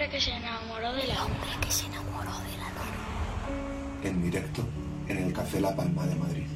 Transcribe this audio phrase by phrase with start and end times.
[0.00, 4.02] hombre que se enamoró de la hombre que se enamoró de la luna.
[4.02, 4.66] En directo
[5.08, 6.46] en el Café La Palma de Madrid.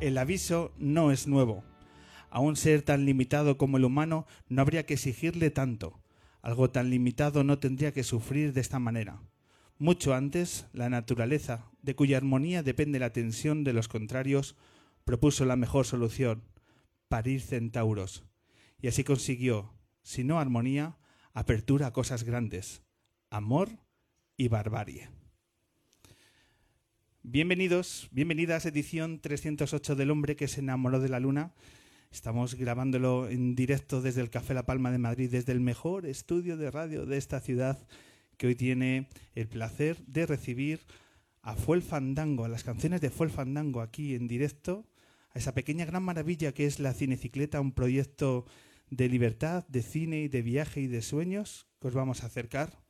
[0.00, 1.64] El, aviso no es nuevo.
[2.30, 6.00] A un ser tan limitado como el humano no habría que exigirle tanto.
[6.40, 9.22] Algo tan limitado no tendría que sufrir de esta manera.
[9.78, 14.56] Mucho antes, la naturaleza, de cuya armonía depende la tensión de los contrarios,
[15.04, 16.42] propuso la mejor solución,
[17.08, 18.24] parir centauros.
[18.80, 19.72] Y así consiguió,
[20.02, 20.98] si no armonía,
[21.34, 22.82] apertura a cosas grandes,
[23.30, 23.70] amor
[24.36, 25.21] y barbarie.
[27.24, 31.54] Bienvenidos, bienvenidas edición 308 del hombre que se enamoró de la luna.
[32.10, 36.56] Estamos grabándolo en directo desde el Café La Palma de Madrid, desde el mejor estudio
[36.56, 37.86] de radio de esta ciudad,
[38.36, 40.80] que hoy tiene el placer de recibir
[41.42, 44.88] a Fuel Fandango, a las canciones de Fuel Fandango aquí en directo,
[45.32, 48.46] a esa pequeña gran maravilla que es la Cinecicleta, un proyecto
[48.90, 52.82] de libertad, de cine y de viaje y de sueños que os vamos a acercar.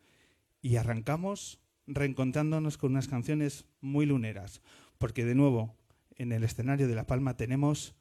[0.63, 1.62] Y arrancamos
[1.95, 4.63] reencontrándonos con unas canciones muy luneras,
[4.99, 5.77] porque de nuevo
[6.17, 7.95] en el escenario de La Palma tenemos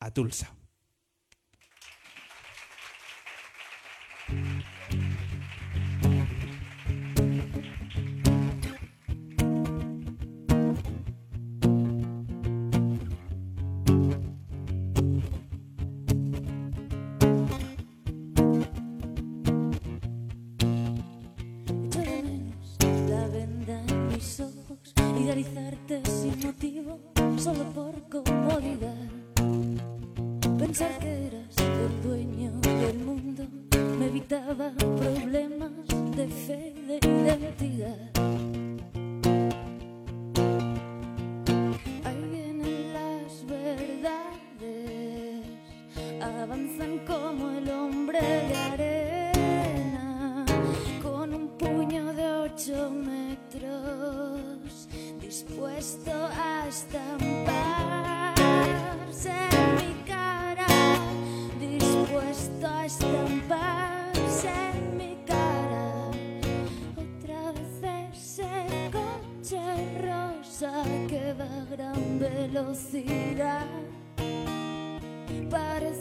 [0.00, 0.54] a Tulsa.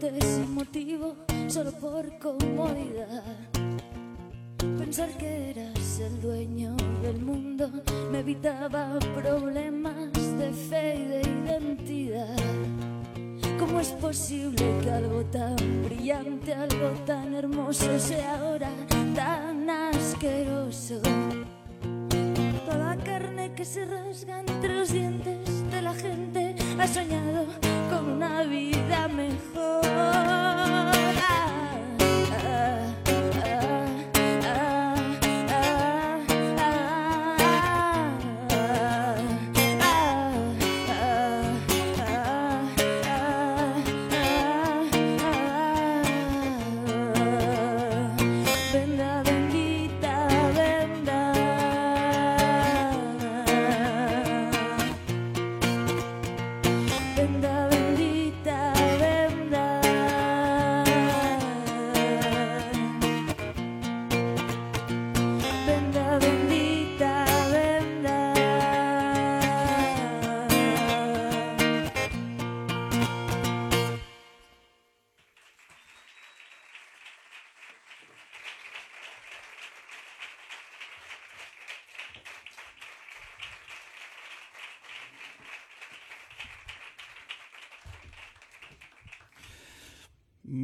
[0.00, 1.14] sin motivo,
[1.48, 3.22] solo por comodidad.
[4.78, 7.70] Pensar que eras el dueño del mundo
[8.10, 12.36] me evitaba problemas de fe y de identidad.
[13.58, 18.49] ¿Cómo es posible que algo tan brillante, algo tan hermoso sea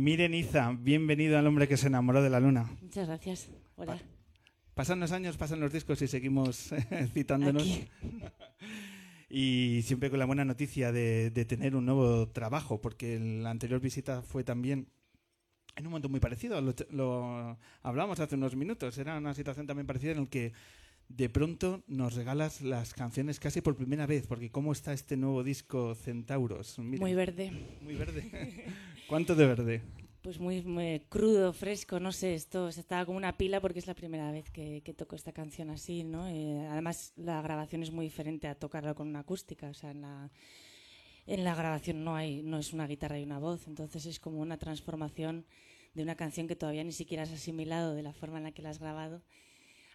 [0.07, 2.71] Miren Iza, bienvenido al hombre que se enamoró de la luna.
[2.81, 3.51] Muchas gracias.
[3.75, 3.99] Hola.
[4.73, 6.73] Pasan los años, pasan los discos y seguimos
[7.13, 7.65] citándonos.
[7.65, 7.89] Aquí.
[9.29, 13.81] Y siempre con la buena noticia de, de tener un nuevo trabajo, porque la anterior
[13.81, 14.87] visita fue también
[15.75, 16.61] en un momento muy parecido.
[16.61, 18.97] Lo, lo hablamos hace unos minutos.
[18.99, 20.53] Era una situación también parecida en el que
[21.09, 25.45] de pronto nos regalas las canciones casi por primera vez, porque ¿cómo está este nuevo
[25.45, 26.79] disco Centauros?
[26.79, 27.53] Muy verde.
[27.83, 28.31] muy verde.
[29.09, 29.83] ¿Cuánto de verde?
[30.23, 33.87] Pues muy, muy crudo, fresco, no sé, esto se estaba como una pila porque es
[33.87, 36.27] la primera vez que, que toco esta canción así, ¿no?
[36.27, 40.01] Eh, además, la grabación es muy diferente a tocarla con una acústica, o sea, en
[40.01, 40.33] la,
[41.27, 44.41] en la grabación no hay, no es una guitarra y una voz, entonces es como
[44.41, 45.47] una transformación
[45.95, 48.63] de una canción que todavía ni siquiera has asimilado de la forma en la que
[48.63, 49.23] la has grabado.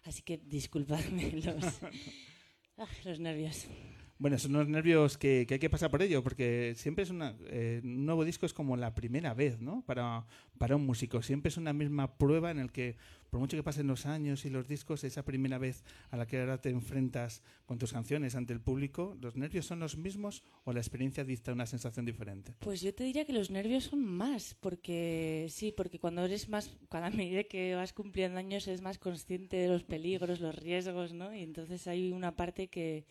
[0.04, 1.80] Así que disculpadme los,
[2.78, 3.66] ah, los nervios.
[4.22, 7.34] Bueno, son unos nervios que, que hay que pasar por ello, porque siempre es una,
[7.46, 9.82] eh, un nuevo disco es como la primera vez, ¿no?
[9.84, 10.24] Para,
[10.58, 11.22] para un músico.
[11.22, 12.94] Siempre es una misma prueba en el que,
[13.30, 15.82] por mucho que pasen los años y los discos, esa primera vez
[16.12, 19.80] a la que ahora te enfrentas con tus canciones ante el público, ¿los nervios son
[19.80, 22.54] los mismos o la experiencia dicta una sensación diferente?
[22.60, 26.70] Pues yo te diría que los nervios son más, porque sí, porque cuando eres más,
[26.88, 31.12] cuando a medida que vas cumpliendo años eres más consciente de los peligros, los riesgos,
[31.12, 31.34] ¿no?
[31.34, 33.04] Y entonces hay una parte que,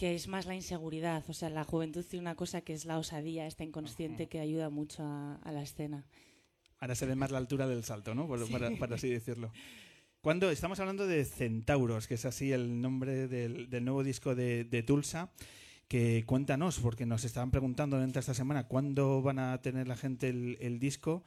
[0.00, 1.22] que es más la inseguridad.
[1.28, 4.70] O sea, la juventud tiene una cosa que es la osadía, esta inconsciente que ayuda
[4.70, 6.06] mucho a, a la escena.
[6.78, 8.26] Ahora se ve más la altura del salto, ¿no?
[8.26, 9.52] Por, para, para así decirlo.
[10.22, 14.64] Cuando estamos hablando de Centauros, que es así el nombre del, del nuevo disco de,
[14.64, 15.32] de Tulsa,
[15.86, 20.30] que cuéntanos, porque nos estaban preguntando dentro esta semana cuándo van a tener la gente
[20.30, 21.24] el, el disco,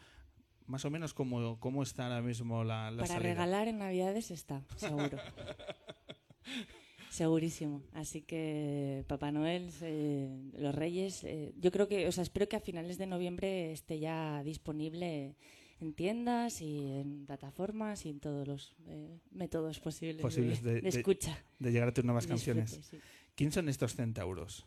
[0.66, 3.30] más o menos cómo, cómo está ahora mismo la, la Para salida.
[3.30, 5.20] regalar en Navidades está, seguro.
[7.14, 7.84] Segurísimo.
[7.94, 12.56] Así que Papá Noel, eh, los Reyes, eh, yo creo que, o sea, espero que
[12.56, 15.36] a finales de noviembre esté ya disponible
[15.80, 20.82] en tiendas y en plataformas y en todos los eh, métodos posibles, Posibles de, de-
[20.82, 21.38] de de- escucha.
[21.60, 22.88] de llegar a tus nuevas Disfrute, canciones.
[22.90, 22.98] sí.
[23.36, 24.66] ¿Quién son estos centauros?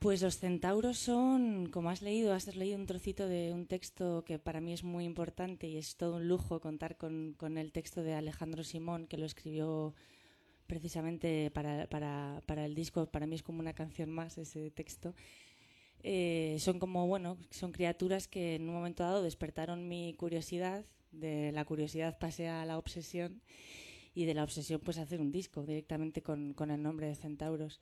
[0.00, 4.40] Pues los centauros son, como has leído, has leído un trocito de un texto que
[4.40, 8.02] para mí es muy importante y es todo un lujo contar con, con el texto
[8.02, 9.94] de Alejandro Simón, que lo escribió
[10.68, 13.06] precisamente para, para, para el disco.
[13.06, 15.14] Para mí es como una canción más ese texto.
[16.04, 21.50] Eh, son como, bueno, son criaturas que en un momento dado despertaron mi curiosidad, de
[21.52, 23.42] la curiosidad pasé a la obsesión
[24.14, 27.80] y de la obsesión pues hacer un disco directamente con, con el nombre de Centauros.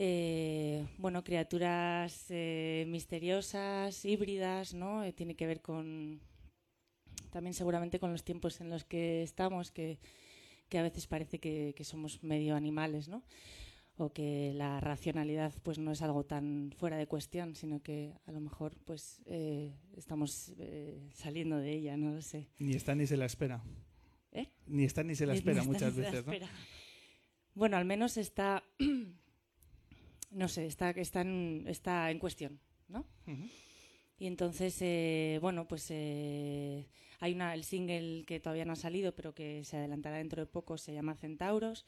[0.00, 5.02] Eh, bueno, criaturas eh, misteriosas, híbridas, ¿no?
[5.02, 6.20] Eh, tiene que ver con
[7.32, 9.98] también seguramente con los tiempos en los que estamos, que,
[10.68, 13.22] que a veces parece que, que somos medio animales, ¿no?
[13.96, 18.32] O que la racionalidad pues no es algo tan fuera de cuestión, sino que a
[18.32, 22.48] lo mejor pues eh, estamos eh, saliendo de ella, no lo sé.
[22.58, 23.62] Ni está ni se la espera.
[24.30, 24.48] ¿Eh?
[24.66, 26.32] Ni está ni se la espera ni muchas veces, ¿no?
[27.54, 28.62] Bueno, al menos está,
[30.30, 33.04] no sé, está, está, en, está en cuestión, ¿no?
[34.18, 36.88] Y entonces, eh, bueno, pues eh,
[37.20, 40.46] hay una, el single que todavía no ha salido, pero que se adelantará dentro de
[40.46, 41.86] poco, se llama Centauros.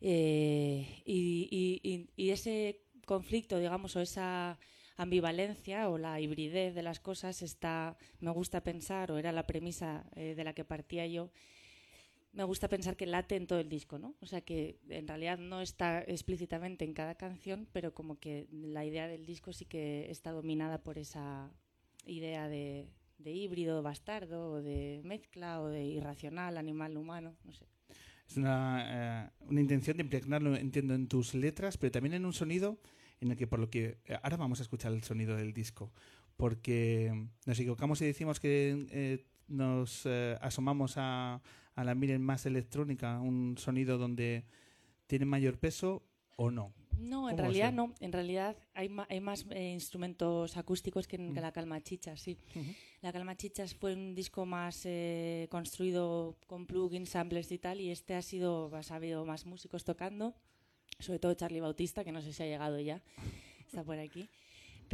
[0.00, 4.58] Eh, y, y- y- y ese conflicto, digamos, o esa
[4.96, 10.04] ambivalencia o la hibridez de las cosas está, me gusta pensar, o era la premisa
[10.16, 11.30] eh, de la que partía yo,
[12.34, 14.16] me gusta pensar que late en todo el disco, ¿no?
[14.20, 18.84] O sea que en realidad no está explícitamente en cada canción, pero como que la
[18.84, 21.52] idea del disco sí que está dominada por esa
[22.06, 22.88] idea de,
[23.24, 27.66] híbrido, bastardo, o de mezcla, o de irracional, animal, humano, no sé.
[28.28, 32.80] Es una, eh, intención de impregnarlo, entiendo, en tus letras, pero también en un sonido
[33.20, 33.98] en el que, por lo que.
[34.06, 35.92] eh, ahora vamos a escuchar el sonido del disco,
[36.36, 40.04] porque nos equivocamos y decimos que eh, nos
[40.40, 41.40] asomamos a,
[41.74, 44.44] a la miren más electrónica, un sonido donde
[45.06, 46.02] tiene mayor peso
[46.36, 46.72] o no.
[46.98, 47.76] No, en ¿Cómo realidad así?
[47.76, 47.94] no.
[48.00, 51.34] En realidad hay, ma- hay más eh, instrumentos acústicos que en Mm.
[51.34, 52.38] que la Calma Chichas, sí.
[53.02, 57.90] La Calma Chichas fue un disco más eh, construido con plugins, samplers y tal, y
[57.90, 60.34] este ha sido, ha habido más músicos tocando,
[61.00, 63.02] sobre todo Charlie Bautista, que no sé si ha llegado ya,
[63.66, 64.28] está por aquí.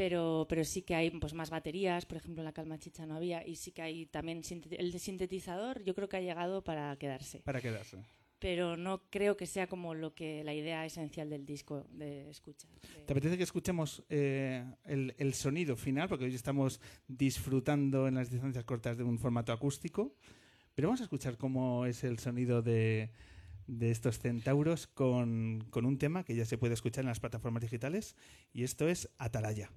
[0.00, 3.46] Pero, pero sí que hay pues, más baterías, por ejemplo la Calma Chicha no había,
[3.46, 4.40] y sí que hay también
[4.78, 7.98] el de sintetizador, yo creo que ha llegado para quedarse Para quedarse.
[8.38, 12.66] pero no creo que sea como lo que la idea esencial del disco de escucha.
[12.94, 16.08] de- ¿Te apetece que escuchemos eh, el, el sonido final?
[16.08, 20.14] Porque hoy estamos disfrutando en las distancias cortas de un formato acústico.
[20.74, 23.10] Pero vamos a escuchar cómo es el sonido de,
[23.66, 27.60] de estos centauros con, con un tema que ya se puede escuchar en las plataformas
[27.62, 28.16] digitales.
[28.54, 29.70] Y esto es Atalaya.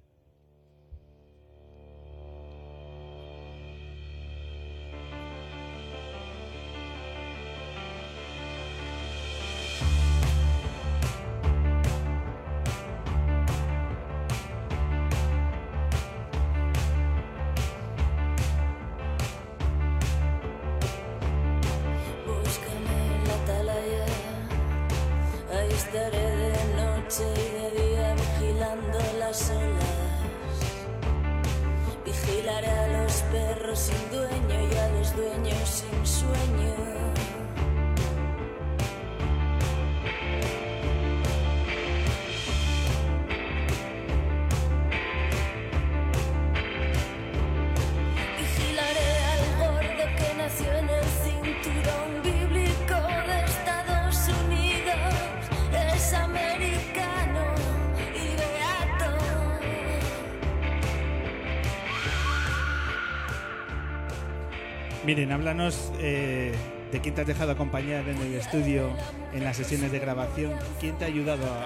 [65.04, 66.52] Miren, háblanos eh,
[66.90, 68.88] de quién te has dejado acompañar en el estudio,
[69.34, 70.54] en las sesiones de grabación.
[70.80, 71.64] ¿Quién te ha ayudado a,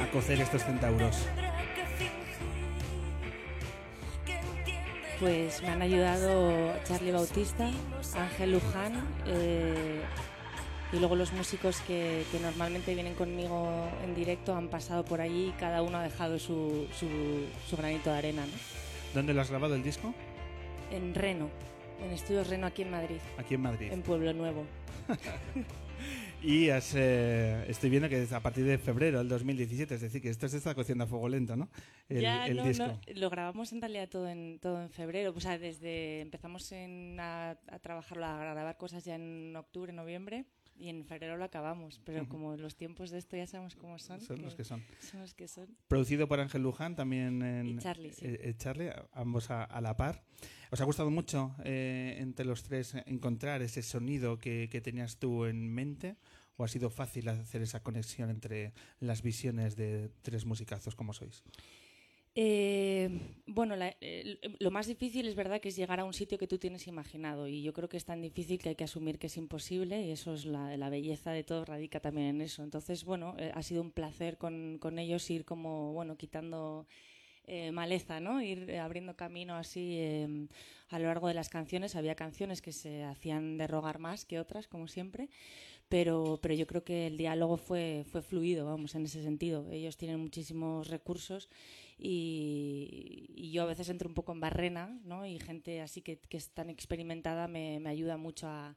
[0.00, 1.16] a- a cocer estos centauros?
[5.20, 7.70] Pues me han ayudado Charlie Bautista,
[8.16, 8.94] Ángel Luján
[9.26, 10.00] eh,
[10.92, 15.50] y luego los músicos que, que normalmente vienen conmigo en directo han pasado por allí
[15.50, 18.42] y cada uno ha dejado su, su- su granito de arena.
[18.44, 18.52] ¿no?
[19.14, 20.12] ¿Dónde lo has grabado el disco?
[20.90, 21.48] En Reno,
[22.04, 23.92] en Estudios Reno aquí en Madrid, Aquí en Madrid.
[23.92, 24.66] en Pueblo Nuevo.
[26.42, 30.20] Y has, eh, estoy viendo que es a partir de febrero del 2017, es decir,
[30.20, 31.70] que esto se está cociendo a fuego lento, ¿no?
[32.06, 32.86] El, ya, el no, disco.
[32.86, 35.32] no, lo grabamos en realidad todo en, todo en febrero.
[35.34, 40.44] O sea, desde empezamos en, a, a trabajarlo, a grabar cosas ya en octubre, noviembre
[40.76, 42.00] y en febrero lo acabamos.
[42.04, 44.20] Pero como los tiempos de esto ya sabemos cómo son.
[44.20, 44.82] Son los que son.
[45.00, 45.68] son los que son.
[45.88, 48.26] Producido por Ángel Luján, también en, Y Charlie, sí.
[48.26, 50.24] eh, eh, Charlie, ambos a, a la par.
[50.70, 55.44] ¿Os ha gustado mucho eh, entre los tres encontrar ese sonido que, que tenías tú
[55.44, 56.16] en mente?
[56.56, 61.42] ¿O ha sido fácil hacer esa conexión entre las visiones de tres musicazos como sois?
[62.36, 63.10] Eh,
[63.46, 63.94] bueno, la-
[64.58, 67.46] lo más difícil es verdad que es llegar a un sitio que tú tienes imaginado
[67.46, 70.10] y yo creo que es tan difícil que hay que asumir que es imposible y
[70.10, 72.64] eso es la, belleza de todo radica también en eso.
[72.64, 76.86] Entonces, bueno, eh, ha sido un placer con, ellos ir como, bueno, quitando
[77.46, 78.42] eh, maleza, ¿no?
[78.42, 80.48] Ir abriendo camino así eh,
[80.88, 81.94] a lo largo de las canciones.
[81.96, 85.28] Había canciones que se hacían de rogar más que otras, como siempre,
[85.88, 89.70] pero, pero yo creo que el diálogo fue, fue fluido, vamos, en ese sentido.
[89.70, 91.48] Ellos tienen muchísimos recursos
[92.06, 95.24] y, y yo a veces entro un poco en barrena, ¿no?
[95.24, 98.76] Y gente así que, que es tan experimentada me, me ayuda mucho a,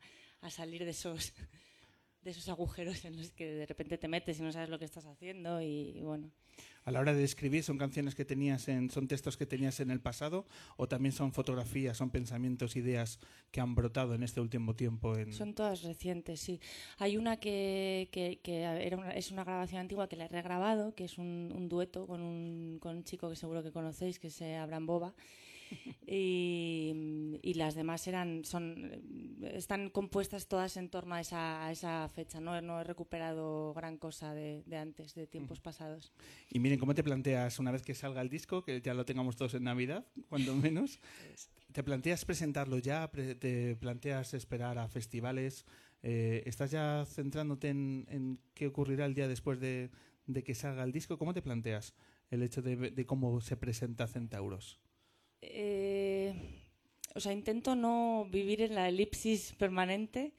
[0.50, 1.34] salir de esos
[2.22, 4.86] de esos agujeros en los que de repente te metes y no sabes lo que
[4.86, 6.32] estás haciendo y bueno.
[6.88, 9.92] A la hora de escribir, ¿son canciones que tenías en, son textos que tenías en
[9.92, 10.46] el pasado
[10.78, 13.20] o también son fotografías, son pensamientos, ideas
[13.52, 15.14] que han brotado en este último tiempo?
[15.34, 16.62] Son todas recientes, sí.
[16.98, 21.04] Hay una que, que, era una- es una grabación antigua que la he regrabado, que
[21.04, 24.86] es un, dueto con un, con un chico que seguro que conocéis, que es Abraham
[24.86, 25.14] Boba.
[26.06, 28.92] Y, y las demás eran son
[29.42, 32.40] están compuestas todas en torno a esa, a esa fecha.
[32.40, 36.12] No, no he recuperado gran cosa de, de antes, de tiempos pasados.
[36.50, 39.36] Y miren, ¿cómo te planteas una vez que salga el disco, que ya lo tengamos
[39.36, 41.00] todos en Navidad, cuando menos?
[41.72, 43.10] ¿Te planteas presentarlo ya?
[43.10, 45.66] ¿Te planteas esperar a festivales?
[46.04, 49.90] Eh, ¿Estás ya centrándote en, en qué ocurrirá el día después de,
[50.26, 51.18] de que salga el disco?
[51.18, 51.94] ¿Cómo te planteas
[52.30, 54.80] el hecho de, de cómo se presenta Centauros?
[55.42, 56.34] Eh,
[57.16, 60.34] o sea, intento no vivir en la elipsis permanente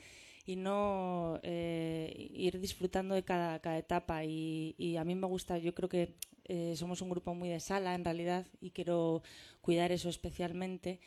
[0.46, 4.24] y no eh, ir disfrutando de cada, cada etapa.
[4.24, 6.14] Y, y a mí me gusta, yo creo que
[6.44, 9.22] eh, somos un grupo muy de sala en realidad y quiero
[9.60, 11.00] cuidar eso especialmente.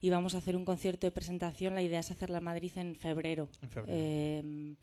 [0.00, 1.74] Y vamos a hacer un concierto de presentación.
[1.74, 3.48] La idea es hacerla en Madrid en febrero.
[3.62, 4.76] En febrero.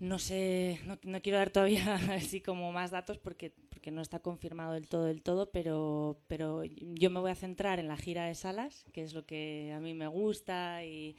[0.00, 4.18] No sé, no, no quiero dar todavía así como más datos porque, porque no está
[4.20, 8.24] confirmado del todo del todo, pero, pero yo me voy a centrar en la gira
[8.24, 11.16] de salas, que es lo que a mí me gusta y,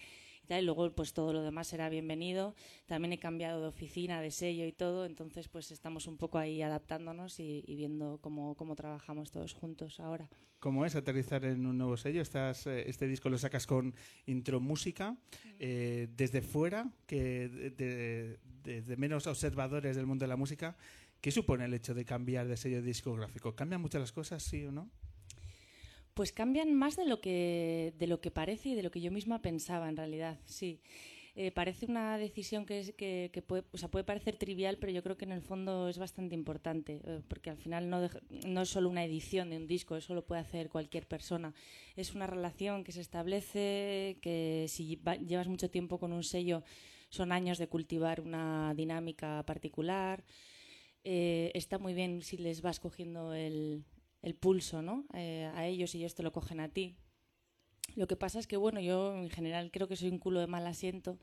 [0.60, 2.56] y luego pues todo lo demás será bienvenido.
[2.88, 6.62] También he cambiado de oficina, de sello y todo, entonces pues estamos un poco ahí
[6.62, 10.30] adaptándonos y, y viendo cómo, cómo trabajamos todos juntos ahora.
[10.60, 12.22] ¿Cómo es aterrizar en un nuevo sello?
[12.22, 13.96] Estás, eh, este disco lo sacas con
[14.28, 15.18] intro música.
[15.60, 18.40] eh, desde fuera, que de-
[18.82, 20.76] de- menos observadores del mundo de la música,
[21.20, 23.56] ¿qué supone el hecho de cambiar de sello discográfico?
[23.56, 24.90] ¿Cambian muchas las cosas, sí o no?
[26.22, 29.10] Pues cambian más de lo que de lo que parece y de lo que yo
[29.10, 30.80] misma pensaba en realidad, sí.
[31.36, 32.94] Eh, parece una decisión que,
[33.34, 35.98] que, puede, o sea, puede parecer trivial, pero yo creo que en el fondo es
[35.98, 38.08] bastante importante, eh, porque al final no,
[38.46, 41.56] no es solo una edición de un disco, eso lo puede hacer cualquier persona.
[41.96, 46.64] Es una relación que se establece, que si va- llevas mucho tiempo con un sello,
[47.10, 50.24] son años de cultivar una dinámica particular.
[51.04, 53.84] Eh, está muy bien si les vas cogiendo el,
[54.22, 55.06] el pulso ¿no?
[55.14, 56.96] Eh, a ellos y ellos te lo cogen a ti.
[57.96, 60.48] Lo que pasa es que, bueno, yo en general creo que soy un culo de
[60.48, 61.20] mal asiento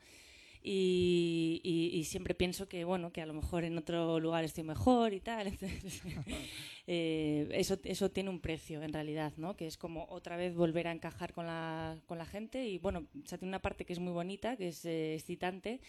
[0.61, 4.63] y, y- y siempre pienso que, bueno, que a lo mejor en otro lugar estoy
[4.63, 5.47] mejor y tal.
[5.47, 6.01] Entonces,
[6.87, 9.55] eh, eso, eso tiene un precio en realidad, ¿no?
[9.55, 13.07] Que es como otra vez volver a encajar con la, con la gente y, bueno,
[13.23, 15.79] o sea, tiene una parte que es muy bonita, que es eh, excitante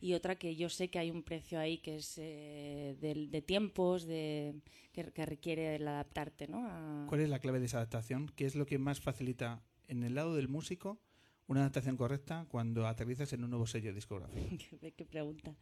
[0.00, 3.42] y otra que yo sé que hay un precio ahí que es eh, de, de
[3.42, 4.54] tiempos, de,
[4.92, 6.64] que, que requiere el adaptarte, ¿no?
[6.66, 8.30] A- ¿Cuál es la clave de esa adaptación?
[8.36, 10.98] ¿Qué es lo que más facilita en el lado del músico
[11.46, 14.40] una adaptación correcta cuando aterrizas en un nuevo sello discográfico?
[14.96, 15.54] ¿Qué, pregunta?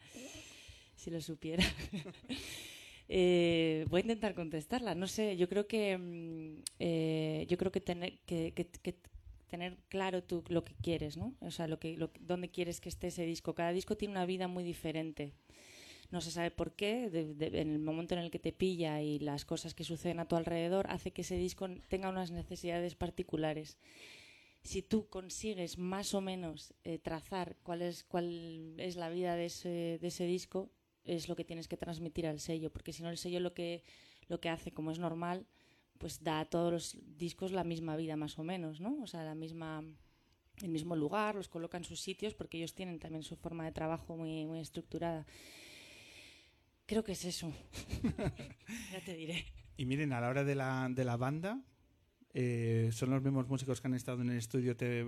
[0.97, 1.65] Si lo supiera.
[3.09, 4.95] Eh, voy a intentar contestarla.
[4.95, 8.95] No sé, yo creo que mm, eh, yo creo que tener que, que- que
[9.49, 11.35] tener claro tú lo que quieres, ¿no?
[11.41, 13.55] O sea, lo que, lo, dónde quieres que esté ese disco.
[13.55, 15.35] Cada disco tiene una vida muy diferente.
[16.11, 17.11] No se sabe por qué.
[17.11, 20.19] de- de- en el momento en el que te pilla y las cosas que suceden
[20.21, 23.77] a tu alrededor hace que ese disco tenga unas necesidades particulares
[24.63, 29.47] si tú consigues más o menos eh, trazar cuál es, cuál es la vida de
[29.47, 30.71] ese, de ese disco,
[31.05, 33.83] es lo que tienes que transmitir al sello, porque si no el sello lo que,
[34.29, 35.47] lo que hace, como es normal,
[35.99, 39.03] pues da a todos los discos la misma vida más o menos, ¿no?
[39.03, 39.85] O sea, la misma
[40.61, 43.73] el mismo lugar, los coloca en sus sitios, porque ellos tienen también su forma de
[43.73, 45.27] trabajo muy, muy estructurada.
[46.87, 47.53] Creo que es eso.
[48.93, 49.47] ya te diré.
[49.77, 51.61] Y miren, a la hora de la, de la banda,
[52.35, 54.77] eh, ¿son los mismos músicos que han estado en el estudio?
[54.77, 55.05] ¿Te,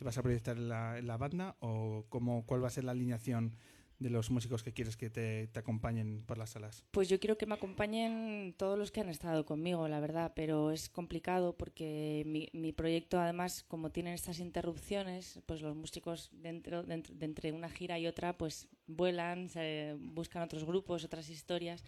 [0.00, 1.56] vas a proyectar en la, en banda?
[1.60, 3.54] ¿O cómo, cuál va a ser la alineación
[3.98, 6.84] de los músicos que quieres que te, acompañen por las salas?
[6.90, 10.72] Pues yo quiero que me acompañen todos los que han estado conmigo, la verdad, pero
[10.72, 16.82] es complicado porque mi, mi proyecto, además, como tienen estas interrupciones, pues los músicos dentro,
[16.82, 21.84] dentro- de entre una gira y otra, pues vuelan, se buscan otros grupos, otras historias.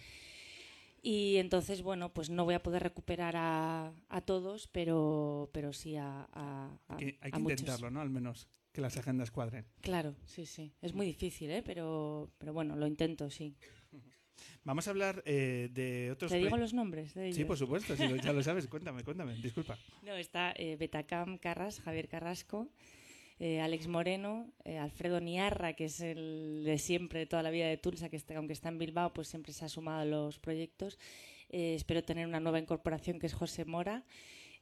[1.06, 5.96] Y entonces, bueno, pues no voy a poder recuperar a, a todos, pero, pero sí
[5.96, 7.60] a, a, a- Que hay que muchos.
[7.60, 8.00] intentarlo, ¿no?
[8.00, 9.66] Al menos que las agendas cuadren.
[9.82, 10.72] Claro, sí, sí.
[10.80, 11.62] Es muy difícil, ¿eh?
[11.62, 13.54] Pero, pero bueno, lo intento, sí.
[14.64, 16.32] Vamos a hablar eh, de otros...
[16.32, 17.36] ¿Te digo los nombres de ellos?
[17.36, 18.66] Sí, por supuesto, si lo- ya lo sabes.
[18.66, 19.76] Cuéntame, cuéntame, disculpa.
[20.02, 22.70] No, está eh, Betacam Carras, Javier Carrasco,
[23.44, 27.66] eh, Alex Moreno, eh, Alfredo Niarra, que es el de siempre, de toda la vida
[27.66, 30.38] de Tulsa, que está, aunque está en Bilbao, pues siempre se ha sumado a los
[30.38, 30.98] proyectos.
[31.50, 34.02] Eh, espero tener una nueva incorporación que es José Mora.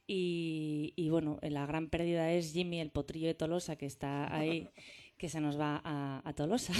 [0.05, 4.69] Y, y, bueno, la gran pérdida es Jimmy, el potrillo de Tolosa, que está ahí,
[5.17, 6.73] que se nos va a, a Tolosa.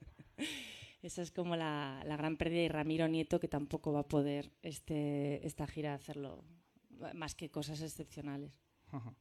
[1.02, 4.52] Esa es como la, la gran pérdida y Ramiro Nieto, que tampoco va a poder
[4.62, 6.46] este, esta gira hacerlo
[7.12, 8.58] más que cosas excepcionales.
[8.88, 9.14] Ajá.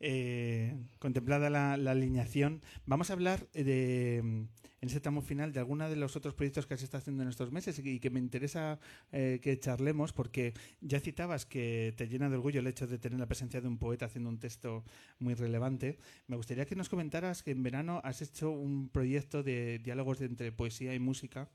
[0.00, 4.48] Eh, contemplada la, alineación, vamos a hablar de, en
[4.80, 7.50] ese tramo final de alguno de los otros proyectos que se está haciendo en estos
[7.50, 8.78] meses y que me interesa
[9.12, 13.18] eh, que charlemos porque ya citabas que te llena de orgullo el hecho de tener
[13.18, 14.84] la presencia de un poeta haciendo un texto
[15.18, 15.98] muy relevante.
[16.26, 20.52] Me gustaría que nos comentaras que en verano has hecho un proyecto de diálogos entre
[20.52, 21.48] poesía y música.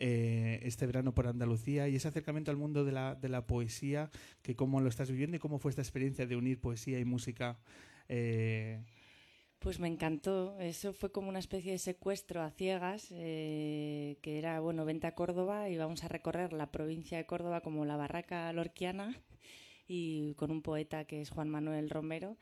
[0.00, 4.10] Eh, este verano por Andalucía y ese acercamiento al mundo de la, de la poesía,
[4.42, 7.58] que cómo lo estás viviendo y cómo fue esta experiencia de unir poesía y música.
[8.08, 8.80] Eh,
[9.58, 10.56] pues me encantó.
[10.60, 15.16] Eso fue como una especie de secuestro a ciegas, eh, que era, bueno, vente a
[15.16, 19.16] Córdoba y vamos a recorrer la provincia de Córdoba como la barraca lorquiana
[19.88, 22.36] y con un poeta que es Juan Manuel Romero.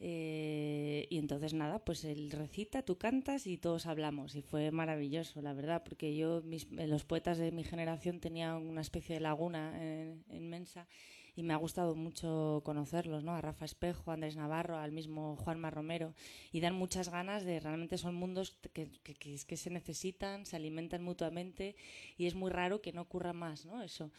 [0.00, 4.34] Eh, y entonces nada, pues él recita, tú cantas y todos hablamos.
[4.36, 9.16] Y fue maravilloso, la verdad, porque yo, los poetas de mi generación tenían una especie
[9.16, 10.86] de laguna eh, inmensa
[11.34, 13.32] y me ha gustado mucho conocerlos, ¿no?
[13.32, 16.14] A Rafa Espejo, a Andrés Navarro, al mismo Juanma Romero.
[16.50, 21.02] Y dan muchas ganas de, realmente son mundos que, que, que se necesitan, se alimentan
[21.02, 21.76] mutuamente
[22.16, 23.82] y es muy raro que no ocurra más, ¿no?
[23.82, 24.10] Eso.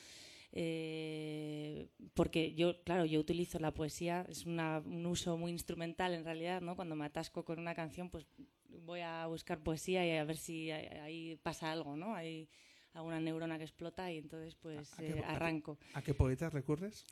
[0.51, 6.61] Eh, porque yo, claro, yo utilizo la poesía, es un uso muy instrumental en realidad,
[6.61, 6.75] ¿no?
[6.75, 8.25] Cuando me atasco con una canción, pues
[8.67, 12.15] voy a buscar poesía y a ver si ahí pasa algo, ¿no?
[12.15, 12.49] Hay
[12.93, 15.77] alguna neurona que explota y entonces pues eh, arranco.
[15.93, 17.05] ¿A qué, poetas recurres?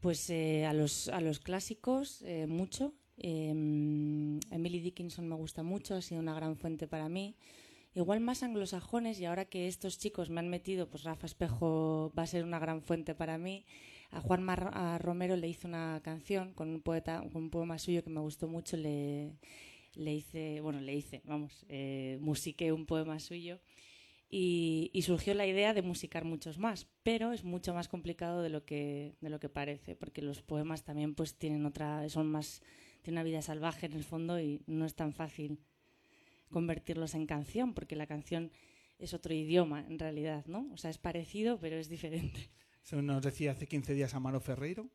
[0.00, 2.94] Pues eh, a, los, a los clásicos, mucho.
[3.16, 7.34] Em, Emily Dickinson me gusta mucho, ha sido una gran fuente para mí
[7.96, 12.24] igual más anglosajones y ahora que estos chicos me han metido, pues Rafa Espejo va
[12.24, 13.64] a ser una gran fuente para mí.
[14.10, 18.04] A Juan Mar Romero le hice una canción con un poeta, con un poema suyo
[18.04, 19.32] que me gustó mucho, le,
[19.94, 23.60] le hice, bueno, le hice, vamos, eh, musiqué un poema suyo
[24.28, 28.50] y, y, surgió la idea de musicar muchos más, pero es mucho más complicado de
[28.50, 32.60] lo que, de lo que parece, porque los poemas también pues tienen otra, son más,
[33.02, 35.60] tienen una vida salvaje en el fondo y no es tan fácil
[36.50, 38.50] convertirlos en canción, porque la canción
[38.98, 40.68] es otro idioma en realidad, ¿no?
[40.72, 42.50] O sea, es parecido, pero es diferente.
[42.84, 44.88] Eso nos decía hace 15 días Amaro Ferreiro,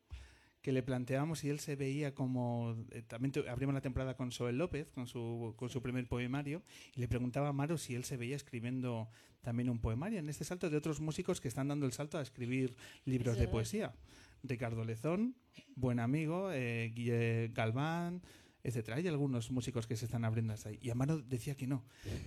[0.61, 2.77] que le planteamos y él se veía como...
[2.91, 6.63] Eh, también abrimos la temporada con Soel López, con su, con su primer poemario,
[6.95, 9.09] y le preguntaba a Amaro si él se veía escribiendo
[9.41, 12.21] también un poemario, en este salto de otros músicos que están dando el salto a
[12.21, 13.93] escribir libros de poesía.
[14.43, 15.35] Ricardo Lezón,
[15.75, 18.21] buen amigo, eh, Guille Galván,
[18.63, 18.97] etcétera.
[18.97, 20.79] Hay algunos músicos que se están abriendo hasta ahí.
[20.81, 21.85] Y Amaro decía que no,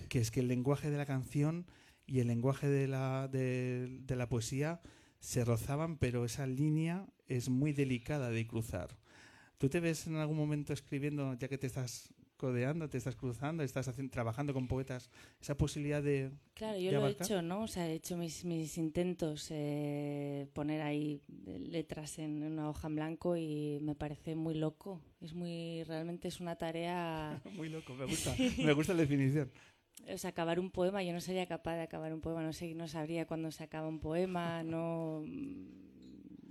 [0.09, 1.65] que es que el lenguaje de la canción
[2.07, 4.81] y el lenguaje de la, de, la poesía
[5.19, 8.97] se rozaban, pero esa línea es muy delicada de cruzar.
[9.57, 13.63] ¿Tú te ves en algún momento escribiendo, ya que te estás codeando, te estás cruzando,
[13.63, 15.09] estás haciendo, trabajando con poetas,
[15.41, 16.31] esa posibilidad de...
[16.53, 17.63] Claro, yo lo he hecho, ¿no?
[17.63, 22.95] O sea, he hecho mis, mis intentos, eh, poner ahí letras en una hoja en
[22.95, 25.01] blanco y me parece muy loco.
[25.21, 27.41] Es muy, realmente es una tarea...
[27.53, 29.51] muy loco, me gusta, me gusta la definición.
[30.13, 32.75] O sea, acabar un poema, yo no sería capaz de acabar un poema, no sé,
[32.75, 35.23] no sabría cuándo se acaba un poema, no...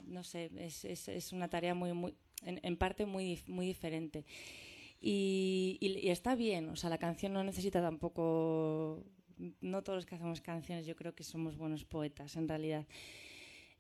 [0.07, 4.25] No sé, es, es, es una tarea muy, muy, en, en parte muy, muy diferente.
[5.07, 9.05] Y, está bien, o sea, la canción no necesita tampoco,
[9.61, 12.87] no todos los que hacemos canciones, yo creo que somos buenos poetas en realidad.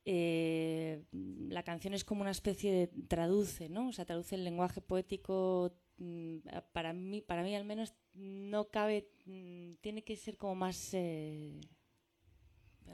[0.05, 1.03] Eh,
[1.49, 3.89] la canción es como una especie de traduce, ¿no?
[3.89, 5.73] O sea, traduce el lenguaje poético.
[5.97, 6.41] Mm,
[6.73, 11.59] para mí, para mí al menos no cabe, mm, tiene que ser como más eh,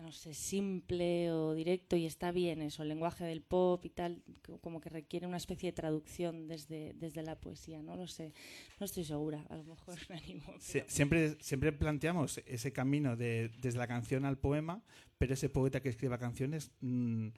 [0.02, 4.22] no sé, simple o directo y está bien eso, el lenguaje del pop y tal,
[4.60, 8.32] como que requiere una especie de traducción desde, desde la poesía, no lo sé,
[8.78, 10.54] no estoy segura, a lo mejor me animo.
[10.58, 14.82] siempre, siempre planteamos ese camino de, desde la canción al poema,
[15.18, 17.28] pero ese poeta que escriba canciones mm,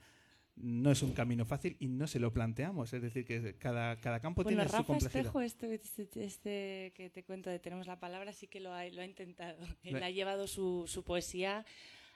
[0.55, 4.19] no es un camino fácil y no se lo planteamos, es decir, que cada, cada
[4.19, 5.25] campo tiene su complejidad.
[5.25, 8.85] Espejo, este, este, este, que te cuento de Tenemos la Palabra, sí que lo ha,
[8.85, 9.57] lo ha intentado.
[9.83, 11.65] Él ha llevado su, su poesía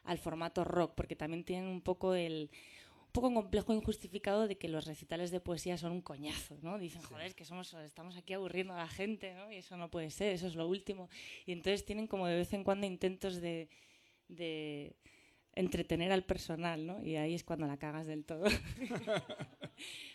[0.08, 2.50] al formato rock, porque también tienen un poco el
[3.08, 6.78] un poco complejo injustificado de que los recitales de poesía son un coñazo, ¿no?
[6.78, 9.52] Dicen, joder, que somos, estamos aquí aburriendo a la gente, ¿no?
[9.52, 11.10] Y eso no puede ser, eso es lo último.
[11.46, 13.70] Y entonces tienen como de vez en cuando intentos de,
[14.28, 14.96] de
[15.58, 17.04] entretener al personal, ¿no?
[17.04, 18.46] Y ahí es cuando la cagas del todo.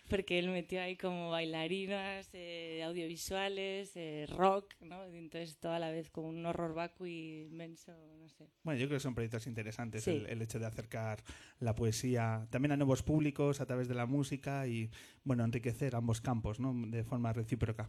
[0.09, 5.05] porque él metió ahí como bailarinas, eh, audiovisuales, eh, rock, ¿no?
[5.05, 8.48] entonces toda la vez como un horror vacui inmenso, no sé.
[8.62, 11.22] Bueno, yo creo que son proyectos interesantes el, hecho de acercar
[11.61, 14.90] la poesía también a nuevos públicos a través de la música y,
[15.24, 16.74] bueno, enriquecer ambos campos, ¿no?
[16.74, 17.88] De forma recíproca.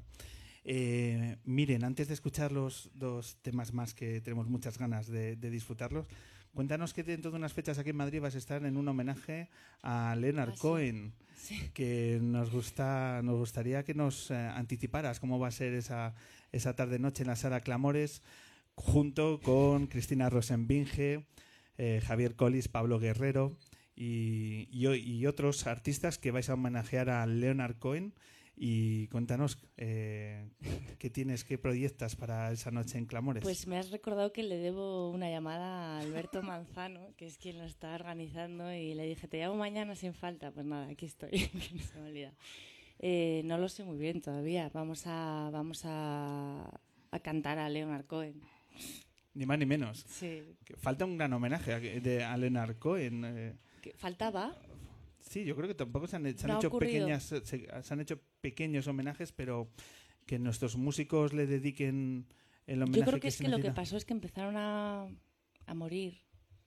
[0.65, 6.07] Eh, miren, antes de escuchar los dos temas más que tenemos muchas ganas de, disfrutarlos,
[6.53, 9.49] cuéntanos que dentro de unas fechas aquí en Madrid vas a estar en un homenaje
[9.81, 10.59] a Leonard Ah, sí.
[10.61, 11.69] Cohen, Sí.
[11.73, 16.13] que nos gusta, nos gustaría que nos eh, anticiparas cómo va a ser esa,
[16.51, 18.21] esa tarde-noche en la sala Clamores,
[18.75, 21.25] junto con Cristina Rosenbinge,
[21.77, 23.57] eh, Javier Collis, Pablo Guerrero
[23.95, 28.13] y, y y otros artistas que vais a homenajear a Leonard Cohen.
[28.55, 30.47] Y cuéntanos eh,
[30.99, 33.41] qué tienes, qué proyectas para esa noche en Clamores.
[33.43, 37.57] Pues me has recordado que le debo una llamada a Alberto Manzano, que es quien
[37.57, 40.51] lo está organizando, y le dije, te llamo mañana sin falta.
[40.51, 42.35] Pues nada, aquí estoy, que no se me ha olvidado.
[42.99, 44.69] Eh, no lo sé muy bien todavía.
[44.73, 46.79] Vamos a, vamos a,
[47.11, 48.39] a cantar a Leonard Cohen.
[49.33, 50.05] Ni más ni menos.
[50.07, 50.43] Sí.
[50.77, 53.25] Falta un gran homenaje a, de, a Leonard Cohen.
[53.25, 53.55] eh.
[53.81, 54.55] ¿Qué- ¿Faltaba?
[55.29, 56.93] Sí, yo creo que tampoco se han, se han hecho ocurrido.
[57.07, 59.69] pequeñas, se, se han hecho pequeños homenajes, pero
[60.25, 62.27] que nuestros músicos le dediquen
[62.67, 65.07] el homenaje Yo creo que es que lo que pasó es que empezaron a,
[65.65, 66.19] a morir,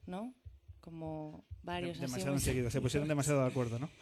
[0.06, 0.34] ¿no?
[0.80, 3.88] Como varios así demasiado enseguida, se pusieron demasiado de acuerdo, ¿no?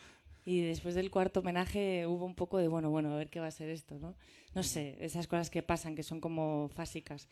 [0.46, 3.46] Y después del cuarto homenaje hubo un poco de, bueno, bueno, a ver qué va
[3.46, 4.14] a ser esto, ¿no?
[4.54, 7.28] No sé, esas cosas que pasan, que son como fásicas.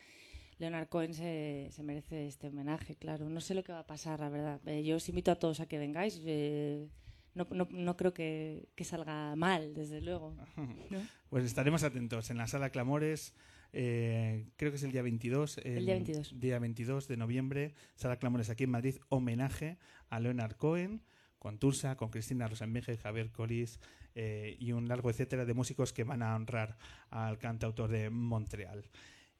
[0.57, 3.29] Leonard Cohen se, se merece este homenaje, claro.
[3.29, 4.59] No sé lo que va a pasar, la verdad.
[4.67, 6.19] Eh, yo os invito a todos a que vengáis.
[6.25, 6.87] eh,
[7.35, 10.35] no, no, no creo que, que salga mal, desde luego.
[10.35, 11.01] ¿no?
[11.29, 13.33] Pues estaremos atentos en la sala Clamores.
[13.71, 15.57] eh, creo que es el día 22.
[15.63, 16.39] El día 22.
[16.39, 17.73] Día 22 de noviembre.
[17.95, 18.97] Sala Clamores aquí en Madrid.
[19.09, 19.77] Homenaje
[20.09, 21.01] a Leonard Cohen
[21.39, 23.81] con Tulsa, con Cristina Rosenbinge, Javier Colis
[24.15, 26.77] eh, y un largo etcétera de músicos que van a honrar
[27.09, 28.85] al cantautor de Montreal.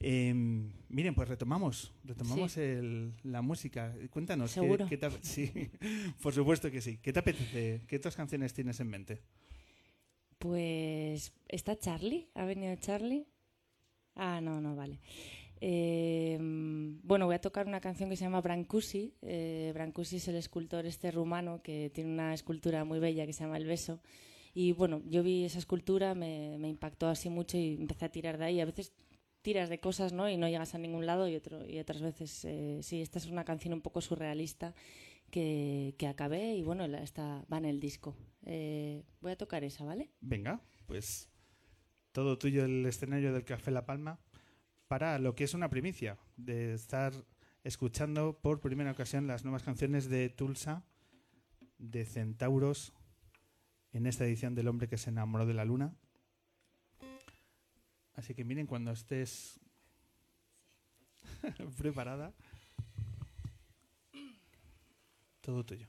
[0.06, 0.34] Eh,
[0.90, 2.60] miren, pues retomamos, retomamos Sí.
[2.62, 3.96] el- la música.
[4.10, 4.86] Cuéntanos, ¿qué- ¿Seguro?
[4.88, 5.52] qué te sí,
[6.22, 6.98] por supuesto que sí.
[7.02, 7.82] ¿Qué te apetece?
[7.88, 9.22] ¿Qué otras canciones tienes en mente?
[10.40, 13.26] Pues está Charlie, ha venido Charlie.
[14.16, 15.00] Ah, no, no, vale.
[15.62, 16.38] Eh,
[17.04, 19.14] bueno, voy a tocar una canción que se llama Brancusi.
[19.22, 23.44] Eh, Brancusi es el escultor este rumano que tiene una escultura muy bella que se
[23.46, 24.02] llama El Beso.
[24.54, 28.38] Y bueno, yo vi esa escultura, me, me impactó así mucho y empecé a tirar
[28.38, 28.60] de ahí.
[28.60, 28.92] A veces
[29.44, 30.28] tiras de cosas ¿no?
[30.30, 33.28] y no llegas a ningún lado y, otro, y otras veces eh, sí, esta es
[33.28, 34.74] una canción un poco surrealista
[35.30, 38.16] que, que acabé y bueno, va en el disco.
[38.46, 40.10] Eh, voy a tocar esa, ¿vale?
[40.22, 41.30] Venga, pues
[42.12, 44.20] todo tuyo el escenario del Café La Palma
[44.88, 47.14] para lo que es una primicia de estar
[47.64, 50.86] escuchando por primera ocasión las nuevas canciones de Tulsa,
[51.78, 52.94] de Centauros,
[53.92, 55.96] en esta edición del hombre que se enamoró de la luna.
[58.16, 59.60] Así que miren, cuando estés
[61.78, 62.34] preparada,
[65.42, 65.88] todo tuyo.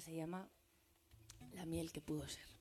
[0.00, 0.48] se llama
[1.52, 2.55] La miel que pudo ser.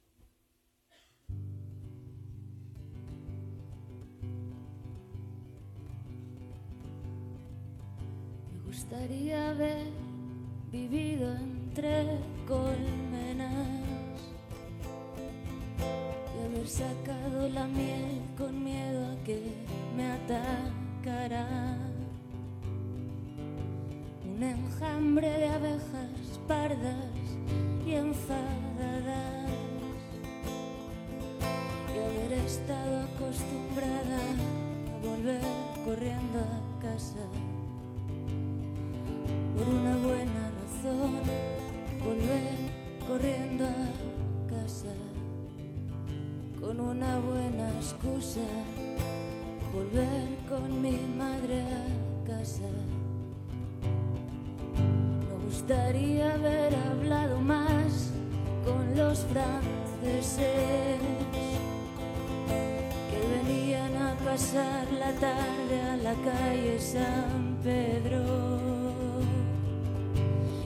[64.36, 68.22] pasar la tarde a la calle San Pedro.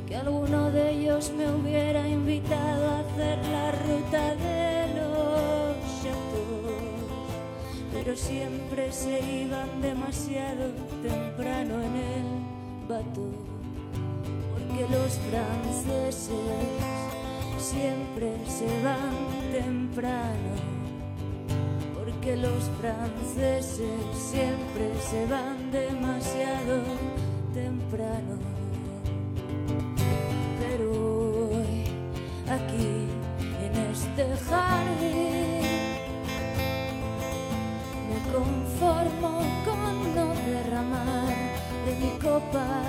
[0.07, 7.11] Que alguno de ellos me hubiera invitado a hacer la ruta de los chatos,
[7.93, 10.71] pero siempre se iban demasiado
[11.03, 12.27] temprano en el
[12.87, 13.27] bato,
[14.51, 16.31] porque los franceses
[17.59, 19.13] siempre se van
[19.53, 20.78] temprano
[22.29, 23.81] que los franceses
[24.13, 26.83] siempre se van demasiado
[27.55, 28.37] temprano.
[30.59, 30.91] Pero
[31.49, 31.85] hoy,
[32.47, 33.07] aquí,
[33.65, 35.61] en este jardín,
[38.09, 39.31] me conformo
[39.65, 41.33] con no derramar
[41.85, 42.88] de mi copa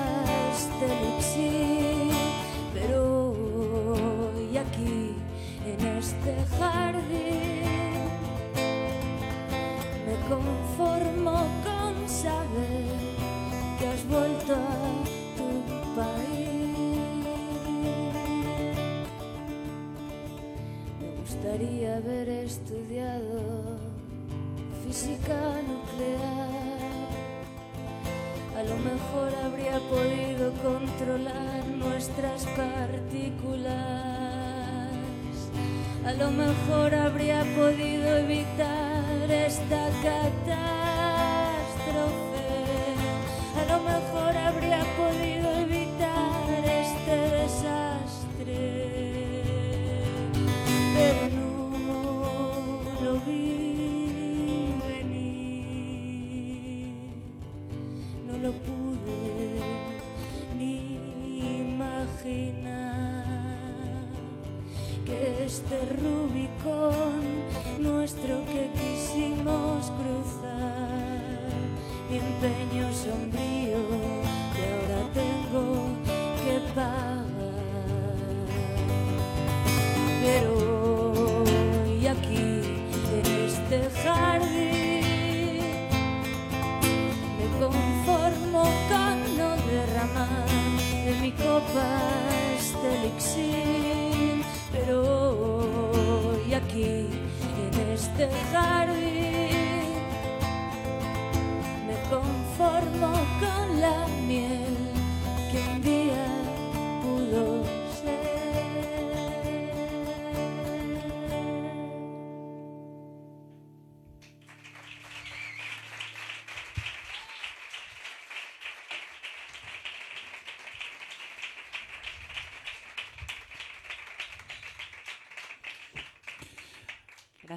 [28.81, 33.71] mejor habría podido controlar nuestras partículas.
[36.07, 40.81] A lo mejor habría podido evitar esta catástrofe.
[43.61, 45.10] A lo mejor habría podido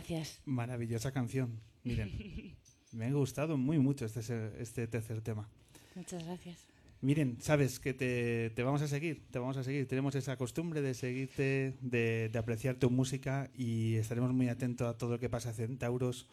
[0.09, 0.41] Gracias.
[0.45, 1.61] Maravillosa canción.
[1.83, 2.11] Miren,
[2.91, 4.19] me ha gustado muy mucho este,
[4.61, 5.49] este tercer tema.
[5.95, 6.59] Muchas gracias.
[6.99, 9.87] Miren, sabes que te, te vamos a seguir, te vamos a seguir.
[9.87, 14.97] Tenemos esa costumbre de seguirte, de, de apreciar tu música y estaremos muy atentos a
[14.97, 16.27] todo lo que pasa en Centauros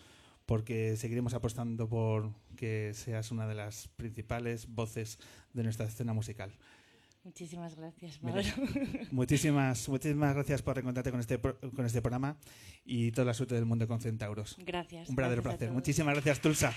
[0.47, 5.19] porque seguiremos apostando por que seas una de las principales voces
[5.53, 6.53] de nuestra escena musical.
[7.23, 8.43] Muchísimas gracias, Mira.
[9.11, 12.37] Muchísimas, muchísimas gracias por reencontrarte con este, con este programa
[12.85, 14.57] y toda la suerte del mundo con Centauros.
[14.59, 15.09] Gracias.
[15.09, 15.71] Un verdadero placer.
[15.71, 16.73] Muchísimas gracias, Tulsa.